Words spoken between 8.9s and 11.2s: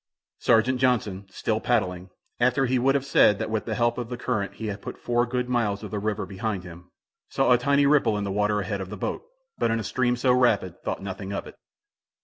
boat, but in a stream so rapid thought